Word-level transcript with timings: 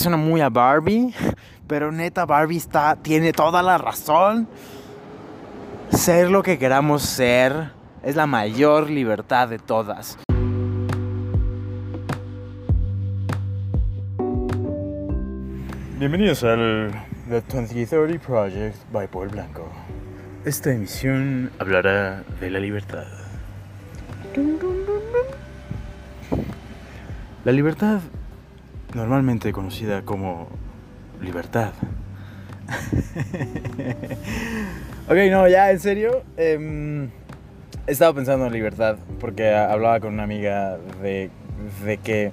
que 0.00 0.04
suena 0.04 0.16
muy 0.16 0.40
a 0.40 0.48
Barbie, 0.48 1.14
pero 1.66 1.92
neta 1.92 2.24
Barbie 2.24 2.56
está, 2.56 2.96
tiene 2.96 3.34
toda 3.34 3.62
la 3.62 3.76
razón. 3.76 4.48
Ser 5.90 6.30
lo 6.30 6.42
que 6.42 6.58
queramos 6.58 7.02
ser 7.02 7.72
es 8.02 8.16
la 8.16 8.26
mayor 8.26 8.88
libertad 8.88 9.48
de 9.48 9.58
todas. 9.58 10.18
Bienvenidos 15.98 16.44
al 16.44 16.92
The 17.28 17.42
2030 17.42 18.26
Project 18.26 18.76
by 18.90 19.06
Paul 19.06 19.28
Blanco. 19.28 19.68
Esta 20.46 20.72
emisión 20.72 21.50
hablará 21.58 22.24
de 22.40 22.48
la 22.48 22.58
libertad. 22.58 23.04
La 27.44 27.52
libertad, 27.52 28.00
normalmente 28.94 29.52
conocida 29.52 30.02
como 30.02 30.48
libertad. 31.20 31.72
ok, 35.08 35.16
no, 35.30 35.48
ya, 35.48 35.70
en 35.70 35.80
serio. 35.80 36.22
Eh, 36.36 37.08
he 37.86 37.92
estado 37.92 38.14
pensando 38.14 38.46
en 38.46 38.52
libertad 38.52 38.96
porque 39.18 39.54
hablaba 39.54 40.00
con 40.00 40.14
una 40.14 40.22
amiga 40.22 40.78
de, 41.02 41.30
de 41.84 41.98
que 41.98 42.32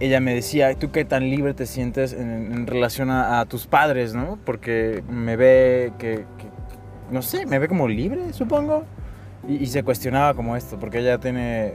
ella 0.00 0.20
me 0.20 0.34
decía, 0.34 0.74
¿tú 0.78 0.90
qué 0.90 1.04
tan 1.04 1.30
libre 1.30 1.54
te 1.54 1.66
sientes 1.66 2.12
en, 2.12 2.66
relación 2.66 3.10
a, 3.10 3.44
tus 3.46 3.66
padres, 3.66 4.14
no? 4.14 4.38
Porque 4.44 5.02
me 5.08 5.36
ve 5.36 5.92
que, 5.98 6.24
no 7.10 7.22
sé, 7.22 7.46
me 7.46 7.58
ve 7.58 7.68
como 7.68 7.88
libre, 7.88 8.32
supongo. 8.32 8.84
Y, 9.46 9.66
se 9.66 9.82
cuestionaba 9.82 10.34
como 10.34 10.56
esto, 10.56 10.78
porque 10.78 10.98
ella 11.00 11.18
tiene 11.18 11.74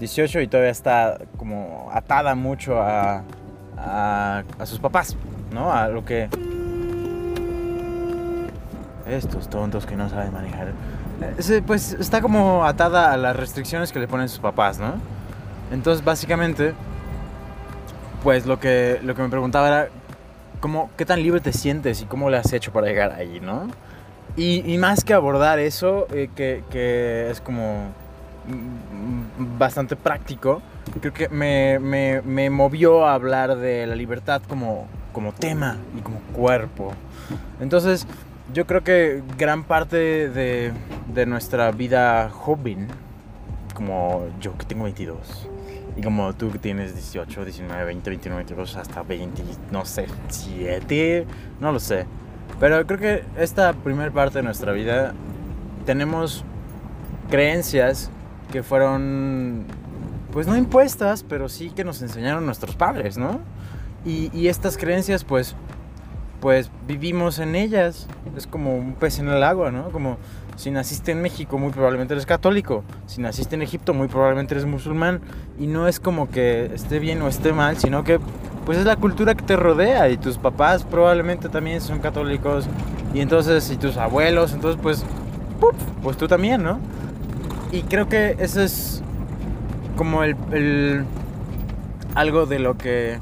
18 0.00 0.40
y 0.40 0.48
todavía 0.48 0.72
está 0.72 1.18
como 1.36 1.90
atada 1.92 2.34
mucho 2.34 2.80
a, 2.80 3.22
a, 3.76 4.42
a 4.58 4.66
sus 4.66 4.80
papás, 4.80 5.16
¿no? 5.52 5.72
A 5.72 5.88
lo 5.88 6.04
que... 6.04 6.28
Estos 9.06 9.48
tontos 9.48 9.86
que 9.86 9.96
no 9.96 10.08
saben 10.08 10.32
manejar. 10.32 10.72
Pues 11.66 11.92
está 11.92 12.20
como 12.20 12.64
atada 12.64 13.12
a 13.12 13.16
las 13.16 13.36
restricciones 13.36 13.92
que 13.92 13.98
le 13.98 14.08
ponen 14.08 14.28
sus 14.28 14.38
papás, 14.38 14.78
¿no? 14.78 14.94
Entonces, 15.70 16.04
básicamente, 16.04 16.74
pues 18.22 18.46
lo 18.46 18.58
que, 18.58 19.00
lo 19.02 19.14
que 19.14 19.22
me 19.22 19.28
preguntaba 19.28 19.68
era, 19.68 19.88
¿cómo, 20.60 20.90
¿qué 20.96 21.04
tan 21.04 21.22
libre 21.22 21.40
te 21.40 21.52
sientes 21.52 22.02
y 22.02 22.06
cómo 22.06 22.30
le 22.30 22.38
has 22.38 22.52
hecho 22.52 22.72
para 22.72 22.86
llegar 22.86 23.12
ahí, 23.12 23.40
no? 23.40 23.68
Y, 24.36 24.78
más 24.78 25.04
que 25.04 25.12
abordar 25.12 25.58
eso, 25.58 26.06
eh, 26.12 26.30
que, 26.34 26.62
que, 26.70 27.30
es 27.30 27.40
como 27.40 27.92
bastante 29.58 29.96
práctico, 29.96 30.62
creo 31.00 31.12
que 31.12 31.28
me, 31.28 31.78
me, 31.78 32.22
me, 32.22 32.50
movió 32.50 33.06
a 33.06 33.14
hablar 33.14 33.56
de 33.56 33.86
la 33.86 33.94
libertad 33.94 34.42
como, 34.48 34.86
como 35.12 35.32
tema 35.32 35.76
y 35.96 36.00
como 36.00 36.20
cuerpo. 36.32 36.92
Entonces, 37.60 38.06
yo 38.52 38.66
creo 38.66 38.82
que 38.82 39.22
gran 39.38 39.64
parte 39.64 40.28
de, 40.28 40.72
de 41.12 41.26
nuestra 41.26 41.70
vida 41.70 42.30
joven, 42.30 42.88
como 43.74 44.26
yo 44.40 44.56
que 44.58 44.66
tengo 44.66 44.84
22, 44.84 45.48
y 45.96 46.02
como 46.02 46.32
tú 46.34 46.50
que 46.50 46.58
tienes 46.58 46.94
18, 46.94 47.44
19, 47.44 47.84
20, 47.84 48.10
21, 48.10 48.36
22, 48.36 48.76
hasta 48.76 49.02
20, 49.02 49.42
no 49.70 49.84
sé, 49.84 50.06
7, 50.28 51.26
no 51.60 51.72
lo 51.72 51.80
sé. 51.80 52.06
Pero 52.58 52.86
creo 52.86 52.98
que 52.98 53.24
esta 53.38 53.72
primera 53.72 54.10
parte 54.10 54.38
de 54.38 54.42
nuestra 54.42 54.72
vida 54.72 55.14
tenemos 55.86 56.44
creencias 57.30 58.10
que 58.50 58.62
fueron, 58.62 59.64
pues 60.32 60.46
no 60.46 60.56
impuestas, 60.56 61.22
pero 61.22 61.48
sí 61.48 61.70
que 61.70 61.84
nos 61.84 62.02
enseñaron 62.02 62.44
nuestros 62.44 62.76
padres, 62.76 63.16
¿no? 63.16 63.40
Y, 64.04 64.48
estas 64.48 64.78
creencias, 64.78 65.24
pues, 65.24 65.54
pues 66.40 66.70
vivimos 66.86 67.38
en 67.38 67.54
ellas. 67.54 68.06
Es 68.36 68.46
como 68.46 68.74
un 68.74 68.94
pez 68.94 69.18
en 69.18 69.28
el 69.28 69.42
agua, 69.42 69.70
¿no? 69.70 69.90
Como 69.90 70.16
si 70.56 70.70
naciste 70.70 71.12
en 71.12 71.20
México, 71.20 71.58
muy 71.58 71.70
probablemente 71.70 72.14
eres 72.14 72.24
católico. 72.24 72.82
Si 73.06 73.20
naciste 73.20 73.56
en 73.56 73.62
Egipto, 73.62 73.92
muy 73.92 74.08
probablemente 74.08 74.54
eres 74.54 74.64
musulmán. 74.64 75.20
Y 75.58 75.66
no 75.66 75.86
es 75.86 76.00
como 76.00 76.30
que 76.30 76.70
esté 76.74 76.98
bien 76.98 77.20
o 77.20 77.28
esté 77.28 77.52
mal, 77.52 77.76
sino 77.76 78.02
que 78.02 78.18
pues 78.64 78.78
es 78.78 78.86
la 78.86 78.96
cultura 78.96 79.34
que 79.34 79.44
te 79.44 79.56
rodea. 79.56 80.08
Y 80.08 80.16
tus 80.16 80.38
papás 80.38 80.84
probablemente 80.84 81.50
también 81.50 81.82
son 81.82 81.98
católicos. 81.98 82.66
Y 83.12 83.20
entonces, 83.20 83.70
y 83.70 83.76
tus 83.76 83.98
abuelos, 83.98 84.54
entonces 84.54 84.80
pues, 84.82 85.04
pues 86.02 86.16
tú 86.16 86.26
también, 86.26 86.62
¿no? 86.62 86.78
Y 87.72 87.82
creo 87.82 88.08
que 88.08 88.36
eso 88.38 88.62
es 88.62 89.02
como 89.96 90.24
el, 90.24 91.04
algo 92.14 92.46
de 92.46 92.58
lo 92.58 92.76
que 92.76 93.18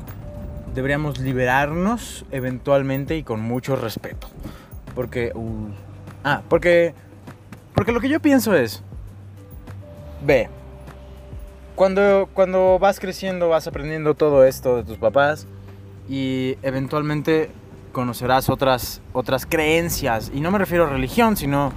deberíamos 0.75 1.19
liberarnos 1.19 2.25
eventualmente 2.31 3.17
y 3.17 3.23
con 3.23 3.41
mucho 3.41 3.77
respeto. 3.77 4.29
Porque... 4.95 5.33
Uh, 5.35 5.69
ah, 6.25 6.43
porque... 6.49 6.95
Porque 7.75 7.93
lo 7.93 8.01
que 8.01 8.09
yo 8.09 8.21
pienso 8.21 8.55
es... 8.55 8.83
Ve. 10.25 10.49
Cuando, 11.75 12.29
cuando 12.33 12.79
vas 12.79 12.99
creciendo, 12.99 13.49
vas 13.49 13.67
aprendiendo 13.67 14.15
todo 14.15 14.45
esto 14.45 14.77
de 14.77 14.85
tus 14.85 14.97
papás 14.97 15.47
y 16.09 16.57
eventualmente 16.63 17.51
conocerás 17.93 18.49
otras, 18.49 19.03
otras 19.13 19.47
creencias. 19.47 20.33
Y 20.35 20.41
no 20.41 20.51
me 20.51 20.59
refiero 20.59 20.87
a 20.87 20.91
religión, 20.91 21.37
sino 21.37 21.73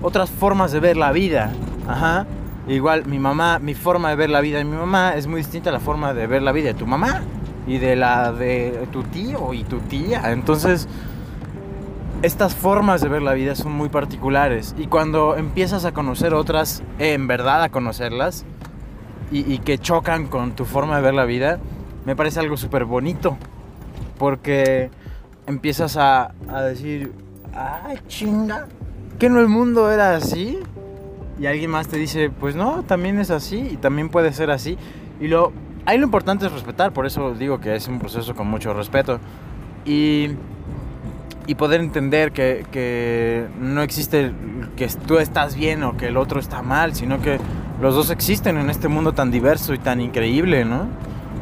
otras 0.00 0.30
formas 0.30 0.72
de 0.72 0.80
ver 0.80 0.96
la 0.96 1.12
vida. 1.12 1.52
Ajá. 1.86 2.26
Igual 2.68 3.06
mi 3.06 3.18
mamá, 3.18 3.58
mi 3.58 3.74
forma 3.74 4.10
de 4.10 4.16
ver 4.16 4.30
la 4.30 4.40
vida 4.40 4.58
de 4.58 4.64
mi 4.64 4.76
mamá 4.76 5.14
es 5.14 5.26
muy 5.26 5.38
distinta 5.40 5.70
a 5.70 5.72
la 5.72 5.80
forma 5.80 6.14
de 6.14 6.26
ver 6.26 6.42
la 6.42 6.52
vida 6.52 6.68
de 6.68 6.74
tu 6.74 6.86
mamá 6.86 7.22
y 7.66 7.78
de 7.78 7.96
la 7.96 8.32
de 8.32 8.86
tu 8.92 9.02
tío 9.02 9.52
y 9.52 9.64
tu 9.64 9.80
tía. 9.80 10.30
Entonces, 10.30 10.88
estas 12.22 12.54
formas 12.54 13.00
de 13.00 13.08
ver 13.08 13.22
la 13.22 13.32
vida 13.32 13.56
son 13.56 13.72
muy 13.72 13.88
particulares 13.88 14.76
y 14.78 14.86
cuando 14.86 15.36
empiezas 15.36 15.84
a 15.84 15.92
conocer 15.92 16.34
otras, 16.34 16.84
en 17.00 17.26
verdad 17.26 17.64
a 17.64 17.68
conocerlas, 17.70 18.44
y, 19.32 19.58
que 19.60 19.78
chocan 19.78 20.26
con 20.26 20.52
tu 20.52 20.66
forma 20.66 20.96
de 20.96 21.02
ver 21.02 21.14
la 21.14 21.24
vida, 21.24 21.58
me 22.04 22.14
parece 22.14 22.38
algo 22.40 22.58
súper 22.58 22.84
bonito, 22.84 23.38
porque 24.18 24.90
empiezas 25.46 25.96
a, 25.96 26.34
a 26.48 26.62
decir, 26.62 27.12
ay 27.54 27.98
chinga, 28.08 28.66
que 29.18 29.30
no 29.30 29.40
el 29.40 29.48
mundo 29.48 29.90
era 29.90 30.16
así, 30.16 30.58
y 31.42 31.46
alguien 31.46 31.72
más 31.72 31.88
te 31.88 31.98
dice, 31.98 32.30
pues 32.30 32.54
no, 32.54 32.84
también 32.84 33.18
es 33.18 33.32
así, 33.32 33.70
y 33.72 33.76
también 33.76 34.08
puede 34.08 34.32
ser 34.32 34.52
así, 34.52 34.78
y 35.20 35.26
lo 35.26 35.52
ahí 35.84 35.98
lo 35.98 36.04
importante 36.04 36.46
es 36.46 36.52
respetar, 36.52 36.92
por 36.92 37.04
eso 37.04 37.34
digo 37.34 37.60
que 37.60 37.74
es 37.74 37.88
un 37.88 37.98
proceso 37.98 38.36
con 38.36 38.46
mucho 38.46 38.72
respeto. 38.72 39.18
Y, 39.84 40.28
y 41.48 41.56
poder 41.56 41.80
entender 41.80 42.30
que, 42.30 42.64
que, 42.70 43.48
no 43.58 43.82
existe 43.82 44.32
que 44.76 44.86
tú 44.86 45.18
estás 45.18 45.56
bien 45.56 45.82
o 45.82 45.96
que 45.96 46.06
el 46.06 46.16
otro 46.16 46.38
está 46.38 46.62
mal, 46.62 46.94
sino 46.94 47.20
que 47.20 47.38
los 47.80 47.96
dos 47.96 48.10
existen 48.10 48.56
en 48.58 48.70
este 48.70 48.86
mundo 48.86 49.12
tan 49.12 49.32
diverso 49.32 49.74
y 49.74 49.78
tan 49.78 50.00
increíble, 50.00 50.64
¿no? 50.64 50.86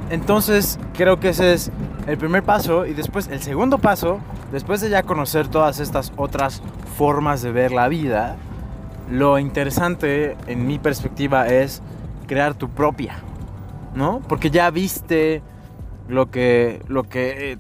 Entonces 0.08 0.78
creo 0.96 1.20
que 1.20 1.28
ese 1.28 1.52
es 1.52 1.70
el 2.06 2.16
primer 2.16 2.42
paso 2.42 2.86
y 2.86 2.94
después 2.94 3.28
el 3.28 3.42
segundo 3.42 3.76
paso, 3.76 4.20
después 4.50 4.80
de 4.80 4.88
ya 4.88 5.02
conocer 5.02 5.48
todas 5.48 5.80
estas 5.80 6.14
otras 6.16 6.62
formas 6.96 7.42
de 7.42 7.52
ver 7.52 7.70
la 7.70 7.88
vida, 7.88 8.38
lo 9.10 9.38
interesante 9.38 10.36
en 10.46 10.66
mi 10.66 10.78
perspectiva 10.78 11.48
es 11.48 11.82
crear 12.26 12.54
tu 12.54 12.68
propia. 12.68 13.18
¿no? 13.94 14.20
Porque 14.28 14.50
ya 14.50 14.70
viste 14.70 15.42
lo 16.08 16.30
que, 16.30 16.82
lo 16.88 17.04
que 17.04 17.58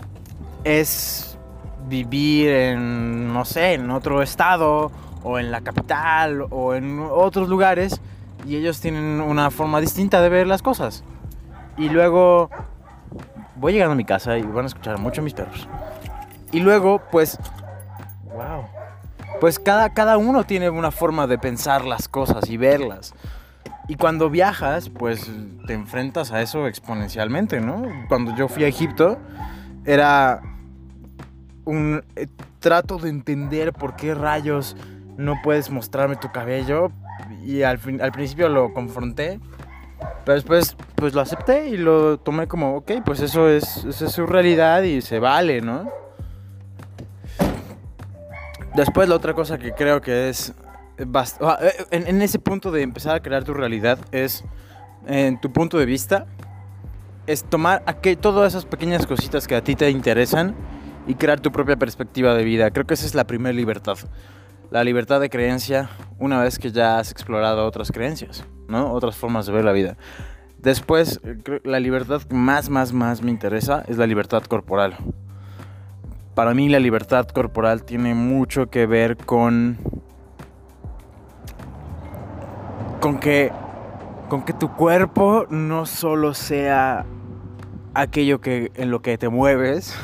es 0.64 1.38
vivir 1.88 2.50
en, 2.50 3.32
no 3.32 3.44
sé, 3.44 3.74
en 3.74 3.90
otro 3.90 4.22
estado 4.22 4.90
o 5.22 5.38
en 5.38 5.50
la 5.50 5.60
capital 5.60 6.46
o 6.50 6.74
en 6.74 7.00
otros 7.00 7.48
lugares 7.48 8.00
y 8.46 8.56
ellos 8.56 8.80
tienen 8.80 9.20
una 9.20 9.50
forma 9.50 9.80
distinta 9.80 10.20
de 10.22 10.28
ver 10.28 10.46
las 10.46 10.62
cosas. 10.62 11.04
Y 11.76 11.88
luego 11.88 12.50
voy 13.56 13.72
llegando 13.72 13.92
a 13.92 13.96
mi 13.96 14.04
casa 14.04 14.38
y 14.38 14.42
van 14.42 14.64
a 14.64 14.68
escuchar 14.68 14.98
mucho 14.98 15.20
a 15.20 15.24
mis 15.24 15.34
perros. 15.34 15.68
Y 16.52 16.60
luego, 16.60 17.00
pues, 17.10 17.38
wow. 18.34 18.64
Pues 19.40 19.58
cada, 19.58 19.94
cada 19.94 20.18
uno 20.18 20.44
tiene 20.44 20.68
una 20.68 20.90
forma 20.90 21.26
de 21.26 21.38
pensar 21.38 21.84
las 21.84 22.08
cosas 22.08 22.50
y 22.50 22.56
verlas. 22.58 23.14
Y 23.88 23.96
cuando 23.96 24.30
viajas, 24.30 24.90
pues 24.90 25.30
te 25.66 25.72
enfrentas 25.72 26.30
a 26.30 26.42
eso 26.42 26.66
exponencialmente, 26.66 27.60
¿no? 27.60 27.82
Cuando 28.08 28.36
yo 28.36 28.46
fui 28.46 28.64
a 28.64 28.68
Egipto, 28.68 29.18
era 29.84 30.42
un 31.64 32.04
eh, 32.14 32.26
trato 32.60 32.98
de 32.98 33.08
entender 33.08 33.72
por 33.72 33.96
qué 33.96 34.14
rayos 34.14 34.76
no 35.16 35.40
puedes 35.42 35.70
mostrarme 35.70 36.16
tu 36.16 36.30
cabello. 36.30 36.92
Y 37.44 37.62
al, 37.62 37.80
al 38.00 38.12
principio 38.12 38.48
lo 38.48 38.72
confronté, 38.74 39.40
pero 40.24 40.34
después 40.34 40.76
pues 40.94 41.14
lo 41.14 41.22
acepté 41.22 41.68
y 41.70 41.76
lo 41.76 42.18
tomé 42.18 42.46
como, 42.46 42.76
ok, 42.76 42.92
pues 43.04 43.20
eso 43.20 43.48
es, 43.48 43.84
es 43.84 44.12
su 44.12 44.26
realidad 44.26 44.82
y 44.82 45.00
se 45.00 45.18
vale, 45.18 45.62
¿no? 45.62 45.90
Después 48.80 49.10
la 49.10 49.16
otra 49.16 49.34
cosa 49.34 49.58
que 49.58 49.72
creo 49.72 50.00
que 50.00 50.30
es 50.30 50.54
eh, 50.96 51.06
en, 51.90 52.22
ese 52.22 52.38
punto 52.38 52.70
de 52.70 52.80
empezar 52.80 53.14
a 53.14 53.20
crear 53.20 53.44
tu 53.44 53.52
realidad 53.52 53.98
es, 54.10 54.42
en 55.06 55.38
tu 55.38 55.52
punto 55.52 55.76
de 55.76 55.84
vista, 55.84 56.24
es 57.26 57.44
tomar 57.44 57.82
aquel, 57.84 58.16
todas 58.16 58.54
esas 58.54 58.64
pequeñas 58.64 59.06
cositas 59.06 59.46
que 59.46 59.54
a 59.54 59.62
ti 59.62 59.76
te 59.76 59.90
interesan 59.90 60.54
y 61.06 61.14
crear 61.16 61.40
tu 61.40 61.52
propia 61.52 61.76
perspectiva 61.76 62.32
de 62.32 62.42
vida. 62.42 62.70
Creo 62.70 62.86
que 62.86 62.94
esa 62.94 63.04
es 63.04 63.14
la 63.14 63.26
primera 63.26 63.54
libertad. 63.54 63.98
La 64.70 64.82
libertad 64.82 65.20
de 65.20 65.28
creencia 65.28 65.90
una 66.18 66.42
vez 66.42 66.58
que 66.58 66.72
ya 66.72 66.98
has 66.98 67.10
explorado 67.10 67.66
otras 67.66 67.92
creencias, 67.92 68.46
¿no? 68.66 68.94
Otras 68.94 69.14
formas 69.14 69.44
de 69.44 69.52
ver 69.52 69.66
la 69.66 69.72
vida. 69.72 69.98
Después, 70.56 71.20
la 71.64 71.80
libertad 71.80 72.22
que 72.22 72.34
más, 72.34 72.70
más, 72.70 72.94
más 72.94 73.20
me 73.20 73.30
interesa 73.30 73.84
es 73.88 73.98
la 73.98 74.06
libertad 74.06 74.42
corporal. 74.44 74.96
Para 76.34 76.54
mí 76.54 76.68
la 76.68 76.78
libertad 76.78 77.26
corporal 77.28 77.84
tiene 77.84 78.14
mucho 78.14 78.70
que 78.70 78.86
ver 78.86 79.16
con... 79.16 79.78
Con 83.00 83.18
que, 83.18 83.50
con 84.28 84.42
que 84.44 84.52
tu 84.52 84.74
cuerpo 84.74 85.46
no 85.48 85.86
solo 85.86 86.34
sea 86.34 87.06
aquello 87.94 88.40
que, 88.40 88.70
en 88.74 88.90
lo 88.90 89.00
que 89.00 89.16
te 89.16 89.28
mueves, 89.28 89.96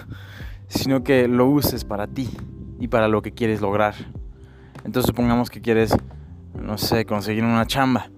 sino 0.68 1.04
que 1.04 1.28
lo 1.28 1.46
uses 1.46 1.84
para 1.84 2.06
ti 2.06 2.30
y 2.78 2.88
para 2.88 3.08
lo 3.08 3.20
que 3.20 3.32
quieres 3.32 3.60
lograr. 3.60 3.94
Entonces 4.84 5.06
supongamos 5.08 5.50
que 5.50 5.60
quieres, 5.60 5.94
no 6.54 6.78
sé, 6.78 7.04
conseguir 7.04 7.44
una 7.44 7.66
chamba 7.66 8.10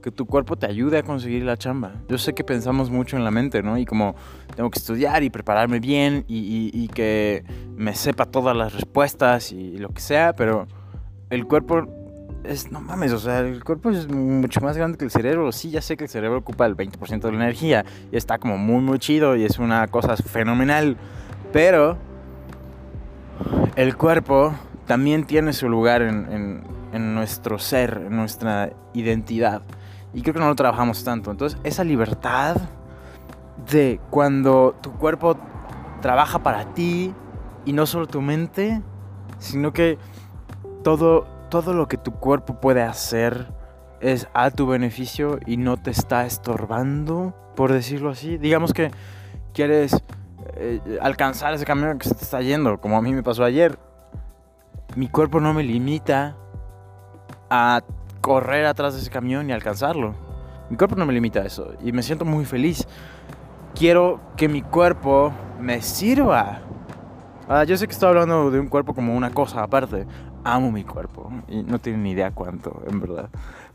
que 0.00 0.10
tu 0.10 0.26
cuerpo 0.26 0.56
te 0.56 0.66
ayude 0.66 0.98
a 0.98 1.02
conseguir 1.02 1.42
la 1.44 1.56
chamba. 1.56 1.92
Yo 2.08 2.18
sé 2.18 2.34
que 2.34 2.44
pensamos 2.44 2.90
mucho 2.90 3.16
en 3.16 3.24
la 3.24 3.30
mente, 3.30 3.62
¿no? 3.62 3.78
Y 3.78 3.84
como 3.84 4.14
tengo 4.56 4.70
que 4.70 4.78
estudiar 4.78 5.22
y 5.22 5.30
prepararme 5.30 5.80
bien 5.80 6.24
y, 6.28 6.88
que 6.88 7.44
me 7.76 7.94
sepa 7.94 8.26
todas 8.26 8.56
las 8.56 8.74
respuestas 8.74 9.52
y, 9.52 9.78
lo 9.78 9.90
que 9.90 10.00
sea, 10.00 10.32
pero 10.34 10.66
el 11.30 11.46
cuerpo 11.46 11.86
es, 12.44 12.72
no 12.72 12.80
mames, 12.80 13.12
o 13.12 13.18
sea, 13.18 13.40
el 13.40 13.62
cuerpo 13.62 13.90
es 13.90 14.08
mucho 14.08 14.60
más 14.60 14.76
grande 14.76 14.98
que 14.98 15.04
el 15.04 15.10
cerebro. 15.10 15.52
Sí, 15.52 15.70
ya 15.70 15.82
sé 15.82 15.96
que 15.96 16.04
el 16.04 16.10
cerebro 16.10 16.38
ocupa 16.38 16.66
el 16.66 16.76
20% 16.76 17.20
de 17.20 17.32
la 17.32 17.36
energía 17.36 17.84
y 18.10 18.16
está 18.16 18.38
como 18.38 18.58
muy, 18.58 18.82
muy 18.82 18.98
chido 18.98 19.36
y 19.36 19.44
es 19.44 19.58
una 19.58 19.86
cosa 19.88 20.16
fenomenal, 20.16 20.96
pero 21.52 21.96
el 23.76 23.96
cuerpo 23.96 24.54
también 24.86 25.24
tiene 25.24 25.52
su 25.52 25.68
lugar 25.68 26.02
en, 26.02 26.62
nuestro 27.14 27.58
ser, 27.58 28.02
en 28.06 28.16
nuestra 28.16 28.72
identidad. 28.92 29.62
Y 30.12 30.22
creo 30.22 30.34
que 30.34 30.40
no 30.40 30.48
lo 30.48 30.54
trabajamos 30.54 31.04
tanto. 31.04 31.30
Entonces, 31.30 31.58
esa 31.64 31.84
libertad 31.84 32.56
de 33.70 34.00
cuando 34.10 34.74
tu 34.80 34.92
cuerpo 34.92 35.36
trabaja 36.00 36.40
para 36.40 36.72
ti 36.74 37.14
y 37.64 37.72
no 37.72 37.86
solo 37.86 38.06
tu 38.06 38.20
mente, 38.20 38.82
sino 39.38 39.72
que 39.72 39.98
todo, 40.82 41.26
todo 41.50 41.74
lo 41.74 41.88
que 41.88 41.96
tu 41.96 42.12
cuerpo 42.12 42.60
puede 42.60 42.82
hacer 42.82 43.52
es 44.00 44.28
a 44.32 44.50
tu 44.50 44.66
beneficio 44.66 45.38
y 45.46 45.56
no 45.58 45.76
te 45.76 45.90
está 45.90 46.24
estorbando, 46.24 47.34
por 47.54 47.72
decirlo 47.72 48.10
así. 48.10 48.38
Digamos 48.38 48.72
que 48.72 48.90
quieres 49.52 50.02
eh, 50.54 50.80
alcanzar 51.02 51.54
ese 51.54 51.66
camino 51.66 51.96
que 51.98 52.08
se 52.08 52.14
te 52.14 52.24
está 52.24 52.40
yendo, 52.40 52.80
como 52.80 52.96
a 52.96 53.02
mí 53.02 53.12
me 53.12 53.22
pasó 53.22 53.44
ayer. 53.44 53.78
Mi 54.96 55.08
cuerpo 55.08 55.40
no 55.40 55.54
me 55.54 55.62
limita 55.62 56.36
a 57.50 57.82
correr 58.20 58.66
atrás 58.66 58.94
de 58.94 59.00
ese 59.00 59.10
camión 59.10 59.48
y 59.48 59.52
alcanzarlo. 59.52 60.14
Mi 60.68 60.76
cuerpo 60.76 60.96
no 60.96 61.06
me 61.06 61.12
limita 61.12 61.40
a 61.40 61.46
eso 61.46 61.74
y 61.82 61.92
me 61.92 62.02
siento 62.02 62.24
muy 62.24 62.44
feliz. 62.44 62.86
Quiero 63.74 64.20
que 64.36 64.48
mi 64.48 64.62
cuerpo 64.62 65.32
me 65.60 65.82
sirva. 65.82 66.60
Ah, 67.48 67.64
yo 67.64 67.76
sé 67.76 67.86
que 67.86 67.92
estoy 67.92 68.10
hablando 68.10 68.50
de 68.50 68.60
un 68.60 68.68
cuerpo 68.68 68.94
como 68.94 69.16
una 69.16 69.30
cosa 69.30 69.62
aparte. 69.62 70.06
Amo 70.44 70.70
mi 70.70 70.84
cuerpo 70.84 71.30
y 71.48 71.62
no 71.62 71.78
tienen 71.78 72.02
ni 72.02 72.12
idea 72.12 72.30
cuánto, 72.30 72.82
en 72.88 73.00
verdad. 73.00 73.28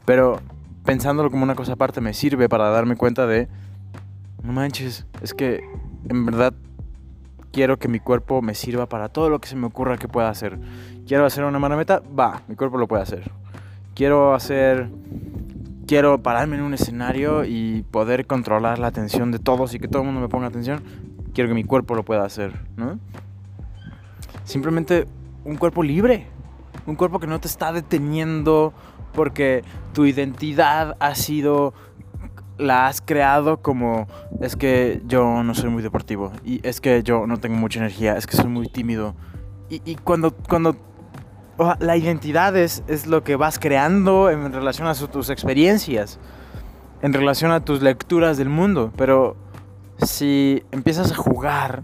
Pero 0.05 0.39
pensándolo 0.83 1.29
como 1.29 1.43
una 1.43 1.55
cosa 1.55 1.73
aparte 1.73 1.99
me 2.01 2.13
sirve 2.13 2.47
para 2.47 2.69
darme 2.69 2.95
cuenta 2.95 3.27
de, 3.27 3.47
no 4.43 4.53
manches, 4.53 5.05
es 5.21 5.33
que 5.33 5.61
en 6.07 6.25
verdad 6.25 6.53
quiero 7.51 7.77
que 7.77 7.87
mi 7.87 7.99
cuerpo 7.99 8.41
me 8.41 8.55
sirva 8.55 8.87
para 8.87 9.09
todo 9.09 9.29
lo 9.29 9.39
que 9.39 9.47
se 9.47 9.55
me 9.55 9.67
ocurra 9.67 9.97
que 9.97 10.07
pueda 10.07 10.29
hacer. 10.29 10.59
Quiero 11.05 11.25
hacer 11.25 11.43
una 11.43 11.59
marameta, 11.59 12.01
va, 12.17 12.41
mi 12.47 12.55
cuerpo 12.55 12.77
lo 12.77 12.87
puede 12.87 13.03
hacer 13.03 13.31
quiero 13.95 14.35
hacer, 14.35 14.89
quiero 15.87 16.21
pararme 16.21 16.57
en 16.57 16.61
un 16.61 16.73
escenario 16.73 17.45
y 17.45 17.83
poder 17.89 18.27
controlar 18.27 18.77
la 18.77 18.87
atención 18.87 19.31
de 19.31 19.39
todos 19.39 19.73
y 19.73 19.79
que 19.79 19.87
todo 19.87 20.03
el 20.03 20.07
mundo 20.07 20.21
me 20.21 20.27
ponga 20.27 20.47
atención, 20.47 20.83
quiero 21.33 21.47
que 21.47 21.55
mi 21.55 21.63
cuerpo 21.63 21.95
lo 21.95 22.03
pueda 22.03 22.23
hacer, 22.23 22.53
¿no? 22.75 22.99
Simplemente 24.43 25.07
un 25.43 25.55
cuerpo 25.55 25.81
libre, 25.81 26.27
un 26.85 26.95
cuerpo 26.95 27.19
que 27.19 27.27
no 27.27 27.39
te 27.39 27.47
está 27.47 27.71
deteniendo 27.71 28.73
porque 29.13 29.63
tu 29.93 30.05
identidad 30.05 30.97
ha 30.99 31.15
sido 31.15 31.73
la 32.57 32.87
has 32.87 33.01
creado 33.01 33.61
como 33.61 34.07
es 34.39 34.55
que 34.55 35.01
yo 35.07 35.43
no 35.43 35.53
soy 35.55 35.69
muy 35.69 35.83
deportivo 35.83 36.31
y 36.45 36.65
es 36.65 36.79
que 36.79 37.03
yo 37.03 37.27
no 37.27 37.37
tengo 37.37 37.55
mucha 37.55 37.79
energía, 37.79 38.15
es 38.17 38.27
que 38.27 38.37
soy 38.37 38.47
muy 38.47 38.67
tímido. 38.69 39.15
Y, 39.69 39.81
y 39.83 39.95
cuando, 39.95 40.31
cuando 40.31 40.75
la 41.79 41.97
identidad 41.97 42.55
es, 42.57 43.05
lo 43.07 43.23
que 43.23 43.35
vas 43.35 43.59
creando 43.59 44.29
en 44.29 44.51
relación 44.51 44.87
a 44.87 44.93
tus 44.93 45.29
experiencias, 45.29 46.19
en 47.01 47.13
relación 47.13 47.51
a 47.51 47.61
tus 47.61 47.81
lecturas 47.81 48.37
del 48.37 48.49
mundo. 48.49 48.91
Pero 48.97 49.35
si 49.97 50.63
empiezas 50.71 51.11
a 51.11 51.15
jugar 51.15 51.83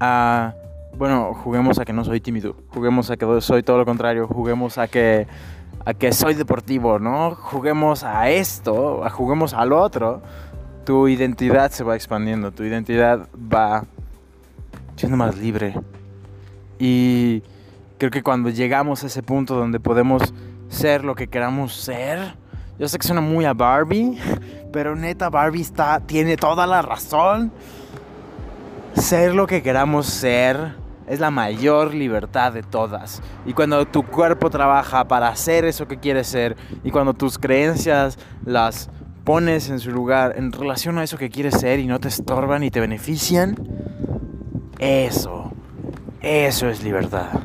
a, 0.00 0.54
bueno, 0.98 1.34
juguemos 1.34 1.78
a 1.78 1.84
que 1.84 1.92
no 1.92 2.04
soy 2.04 2.20
tímido, 2.20 2.56
juguemos 2.68 3.10
a 3.10 3.16
que 3.16 3.40
soy 3.40 3.62
todo 3.62 3.78
lo 3.78 3.84
contrario, 3.84 4.26
juguemos 4.26 4.78
a 4.78 4.88
que, 4.88 5.26
a 5.84 5.94
que 5.94 6.12
soy 6.12 6.34
deportivo, 6.34 6.98
¿no? 6.98 7.34
Juguemos 7.34 8.02
a 8.02 8.28
esto, 8.30 9.04
a 9.04 9.10
juguemos 9.10 9.54
al 9.54 9.72
otro, 9.72 10.20
tu 10.84 11.06
identidad 11.06 11.70
se 11.70 11.84
va 11.84 11.94
expandiendo, 11.94 12.50
tu 12.50 12.64
identidad 12.64 13.28
va 13.36 13.84
siendo 14.96 15.16
más 15.16 15.36
libre. 15.36 15.74
Y 16.78 17.42
Creo 18.04 18.10
que 18.10 18.22
cuando 18.22 18.50
llegamos 18.50 19.02
a 19.02 19.06
ese 19.06 19.22
punto 19.22 19.54
donde 19.54 19.80
podemos 19.80 20.34
ser 20.68 21.04
lo 21.04 21.14
que 21.14 21.28
queramos 21.28 21.74
ser, 21.74 22.36
yo 22.78 22.86
sé 22.86 22.98
que 22.98 23.06
suena 23.06 23.22
muy 23.22 23.46
a 23.46 23.54
Barbie, 23.54 24.18
pero 24.74 24.94
neta 24.94 25.30
Barbie 25.30 25.62
está, 25.62 26.00
tiene 26.00 26.36
toda 26.36 26.66
la 26.66 26.82
razón. 26.82 27.50
Ser 28.92 29.34
lo 29.34 29.46
que 29.46 29.62
queramos 29.62 30.04
ser 30.04 30.74
es 31.06 31.18
la 31.18 31.30
mayor 31.30 31.94
libertad 31.94 32.52
de 32.52 32.62
todas. 32.62 33.22
Y 33.46 33.54
cuando 33.54 33.86
tu 33.86 34.02
cuerpo 34.02 34.50
trabaja 34.50 35.08
para 35.08 35.28
hacer 35.28 35.64
eso 35.64 35.88
que 35.88 35.96
quieres 35.96 36.26
ser, 36.26 36.58
y 36.84 36.90
cuando 36.90 37.14
tus 37.14 37.38
creencias 37.38 38.18
las 38.44 38.90
pones 39.24 39.70
en 39.70 39.80
su 39.80 39.90
lugar 39.92 40.34
en 40.36 40.52
relación 40.52 40.98
a 40.98 41.04
eso 41.04 41.16
que 41.16 41.30
quieres 41.30 41.54
ser 41.54 41.78
y 41.78 41.86
no 41.86 41.98
te 42.00 42.08
estorban 42.08 42.64
y 42.64 42.70
te 42.70 42.80
benefician, 42.80 43.56
eso, 44.78 45.52
eso 46.20 46.68
es 46.68 46.84
libertad. 46.84 47.43